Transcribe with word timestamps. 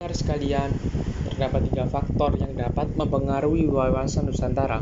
Pendengar 0.00 0.16
sekalian, 0.16 0.70
terdapat 1.28 1.60
tiga 1.68 1.84
faktor 1.84 2.32
yang 2.40 2.56
dapat 2.56 2.88
mempengaruhi 2.96 3.68
wawasan 3.68 4.32
Nusantara, 4.32 4.80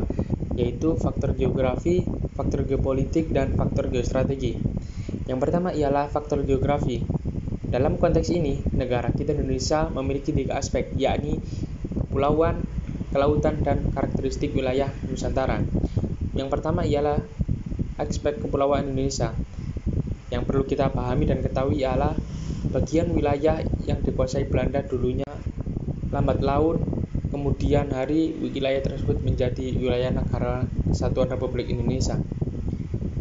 yaitu 0.55 0.95
faktor 0.95 1.35
geografi, 1.35 2.07
faktor 2.39 2.63
geopolitik, 2.63 3.35
dan 3.35 3.59
faktor 3.59 3.91
geostrategi. 3.91 4.55
Yang 5.27 5.39
pertama 5.43 5.75
ialah 5.75 6.07
faktor 6.07 6.47
geografi. 6.47 7.03
Dalam 7.67 7.99
konteks 7.99 8.31
ini, 8.31 8.63
negara 8.79 9.11
kita 9.11 9.35
Indonesia 9.35 9.91
memiliki 9.91 10.31
tiga 10.31 10.55
aspek, 10.55 10.95
yakni 10.95 11.43
kepulauan, 11.99 12.63
kelautan, 13.11 13.59
dan 13.67 13.91
karakteristik 13.91 14.55
wilayah 14.55 14.95
Nusantara. 15.11 15.59
Yang 16.39 16.47
pertama 16.47 16.87
ialah 16.87 17.19
aspek 17.99 18.39
kepulauan 18.39 18.87
Indonesia. 18.95 19.35
Yang 20.31 20.47
perlu 20.47 20.63
kita 20.63 20.95
pahami 20.95 21.27
dan 21.27 21.43
ketahui 21.43 21.83
ialah 21.83 22.15
bagian 22.69 23.13
wilayah 23.17 23.65
yang 23.89 24.01
dikuasai 24.05 24.45
Belanda 24.49 24.85
dulunya 24.85 25.29
lambat 26.13 26.41
laun 26.45 26.81
kemudian 27.29 27.93
hari 27.93 28.33
wilayah 28.41 28.81
tersebut 28.81 29.21
menjadi 29.21 29.77
wilayah 29.77 30.13
negara 30.13 30.65
Kesatuan 30.89 31.29
Republik 31.29 31.69
Indonesia. 31.69 32.17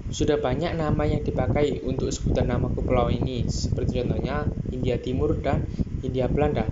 Sudah 0.08 0.40
banyak 0.40 0.80
nama 0.80 1.04
yang 1.04 1.22
dipakai 1.22 1.84
untuk 1.84 2.10
sebutan 2.16 2.48
nama 2.48 2.72
kepulauan 2.72 3.20
ini, 3.20 3.44
seperti 3.52 4.02
contohnya 4.02 4.48
India 4.72 4.96
Timur 4.96 5.36
dan 5.44 5.68
India 6.00 6.32
Belanda. 6.32 6.64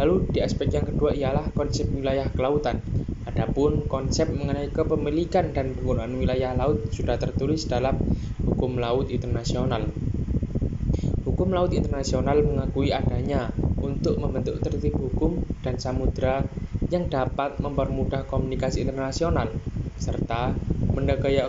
Lalu 0.00 0.32
di 0.32 0.40
aspek 0.40 0.72
yang 0.72 0.88
kedua 0.88 1.12
ialah 1.12 1.52
konsep 1.52 1.86
wilayah 1.92 2.26
kelautan. 2.32 2.80
Adapun 3.28 3.84
konsep 3.86 4.32
mengenai 4.32 4.72
kepemilikan 4.72 5.52
dan 5.52 5.76
penggunaan 5.76 6.16
wilayah 6.16 6.56
laut 6.56 6.88
sudah 6.90 7.20
tertulis 7.20 7.68
dalam 7.68 8.00
Hukum 8.42 8.80
Laut 8.80 9.12
Internasional. 9.12 9.86
Hukum 11.34 11.50
laut 11.50 11.74
internasional 11.74 12.46
mengakui 12.46 12.94
adanya 12.94 13.50
untuk 13.82 14.22
membentuk 14.22 14.62
tertib 14.62 14.94
hukum 14.94 15.42
dan 15.66 15.82
samudra 15.82 16.46
yang 16.94 17.10
dapat 17.10 17.58
mempermudah 17.58 18.22
komunikasi 18.30 18.86
internasional 18.86 19.50
serta 19.98 20.54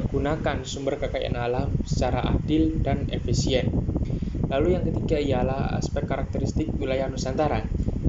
gunakan 0.10 0.58
sumber 0.66 0.98
kekayaan 0.98 1.38
alam 1.38 1.70
secara 1.86 2.26
adil 2.34 2.82
dan 2.82 3.06
efisien. 3.14 3.70
Lalu 4.50 4.74
yang 4.74 4.90
ketiga 4.90 5.22
ialah 5.22 5.78
aspek 5.78 6.10
karakteristik 6.10 6.74
wilayah 6.82 7.06
Nusantara. 7.06 7.62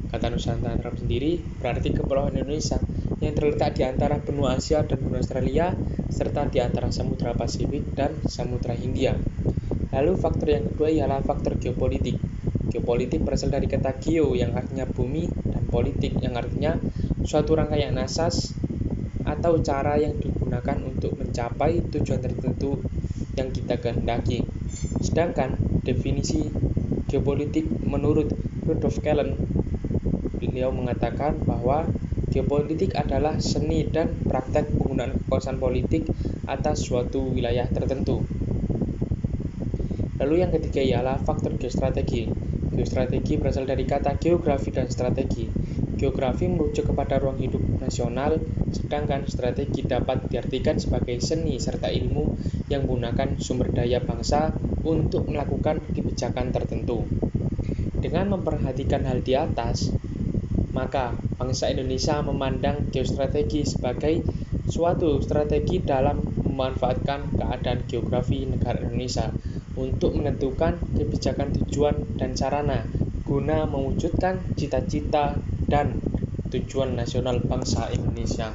Kata 0.08 0.32
Nusantara 0.32 0.96
sendiri 0.96 1.36
berarti 1.60 1.92
kepulauan 1.92 2.40
Indonesia 2.40 2.80
yang 3.20 3.36
terletak 3.36 3.76
di 3.76 3.84
antara 3.84 4.16
benua 4.16 4.56
Asia 4.56 4.80
dan 4.80 4.96
benua 4.96 5.20
Australia 5.20 5.76
serta 6.08 6.48
di 6.48 6.56
antara 6.56 6.88
Samudra 6.88 7.36
Pasifik 7.36 7.92
dan 7.92 8.16
Samudra 8.24 8.72
Hindia. 8.72 9.12
Lalu 9.94 10.12
faktor 10.18 10.48
yang 10.50 10.64
kedua 10.72 10.88
ialah 10.90 11.20
faktor 11.22 11.58
geopolitik. 11.60 12.18
Geopolitik 12.72 13.22
berasal 13.22 13.54
dari 13.54 13.70
kata 13.70 13.96
geo 14.02 14.34
yang 14.34 14.52
artinya 14.58 14.84
bumi 14.86 15.30
dan 15.46 15.64
politik 15.70 16.18
yang 16.18 16.34
artinya 16.34 16.76
suatu 17.22 17.54
rangkaian 17.54 17.94
asas 17.98 18.54
atau 19.26 19.58
cara 19.62 19.98
yang 19.98 20.14
digunakan 20.18 20.78
untuk 20.86 21.18
mencapai 21.18 21.82
tujuan 21.90 22.22
tertentu 22.22 22.78
yang 23.34 23.50
kita 23.50 23.78
kehendaki. 23.78 24.46
Sedangkan 25.02 25.58
definisi 25.82 26.46
geopolitik 27.06 27.66
menurut 27.86 28.30
Rudolf 28.66 28.98
Kellen, 29.02 29.38
beliau 30.42 30.74
mengatakan 30.74 31.38
bahwa 31.42 31.86
geopolitik 32.34 32.94
adalah 32.98 33.38
seni 33.38 33.86
dan 33.86 34.10
praktek 34.26 34.66
penggunaan 34.74 35.14
kekuasaan 35.24 35.62
politik 35.62 36.06
atas 36.50 36.82
suatu 36.82 37.30
wilayah 37.30 37.66
tertentu. 37.70 38.26
Lalu 40.16 40.34
yang 40.40 40.52
ketiga 40.52 40.80
ialah 40.80 41.20
faktor 41.20 41.60
geostrategi. 41.60 42.24
Geostrategi 42.72 43.36
berasal 43.36 43.68
dari 43.68 43.84
kata 43.84 44.16
geografi 44.16 44.72
dan 44.72 44.88
strategi. 44.88 45.44
Geografi 45.96 46.48
merujuk 46.48 46.92
kepada 46.92 47.20
ruang 47.20 47.40
hidup 47.40 47.60
nasional, 47.80 48.40
sedangkan 48.72 49.28
strategi 49.28 49.84
dapat 49.84 50.28
diartikan 50.28 50.76
sebagai 50.80 51.20
seni 51.20 51.56
serta 51.60 51.88
ilmu 51.92 52.36
yang 52.68 52.84
menggunakan 52.84 53.36
sumber 53.40 53.72
daya 53.72 54.00
bangsa 54.00 54.52
untuk 54.84 55.28
melakukan 55.28 55.80
kebijakan 55.92 56.52
tertentu. 56.52 57.04
Dengan 57.96 58.36
memperhatikan 58.36 59.08
hal 59.08 59.24
di 59.24 59.36
atas, 59.36 59.92
maka 60.76 61.16
bangsa 61.40 61.72
Indonesia 61.72 62.20
memandang 62.20 62.92
geostrategi 62.92 63.64
sebagai 63.64 64.20
suatu 64.68 65.20
strategi 65.24 65.80
dalam 65.80 66.20
memanfaatkan 66.44 67.36
keadaan 67.36 67.84
geografi 67.88 68.44
negara 68.44 68.80
Indonesia 68.84 69.32
untuk 69.76 70.16
menentukan 70.16 70.80
kebijakan 70.96 71.52
tujuan 71.52 71.94
dan 72.16 72.32
sarana 72.32 72.84
guna 73.28 73.68
mewujudkan 73.68 74.40
cita-cita 74.56 75.36
dan 75.68 75.98
tujuan 76.48 76.96
nasional 76.96 77.42
bangsa 77.44 77.90
Indonesia. 77.92 78.54